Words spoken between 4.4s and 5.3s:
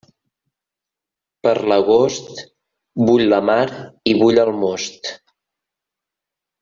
el most.